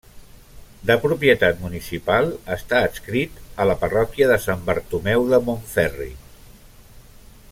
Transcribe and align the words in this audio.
De 0.89 0.93
propietat 1.03 1.59
municipal, 1.65 2.31
està 2.55 2.79
adscrit 2.87 3.37
a 3.65 3.69
la 3.73 3.77
parròquia 3.83 4.31
de 4.35 4.39
Sant 4.49 4.67
Bartomeu 4.71 5.29
de 5.35 5.43
Montferri. 5.51 6.11